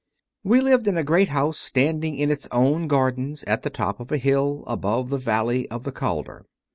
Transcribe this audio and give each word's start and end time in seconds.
2. 0.41 0.49
We 0.49 0.61
lived 0.61 0.87
in 0.87 0.97
a 0.97 1.03
great 1.03 1.29
house 1.29 1.59
standing 1.59 2.17
in 2.17 2.31
its 2.31 2.47
own 2.51 2.87
gardens, 2.87 3.43
at 3.43 3.61
the 3.61 3.69
top 3.69 3.99
of 3.99 4.11
a 4.11 4.17
hill 4.17 4.63
above 4.65 5.09
the 5.11 5.19
valley 5.19 5.69
of 5.69 5.83
the 5.83 5.91
Calder. 5.91 6.47